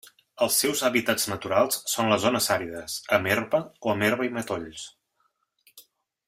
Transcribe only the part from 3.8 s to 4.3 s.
o amb herba